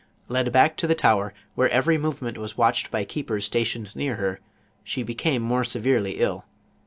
[0.29, 4.15] Led back to the tower, where her every movement was watched by keepers stationed near
[4.15, 4.39] her,
[4.83, 6.43] she becnmo more severely ill.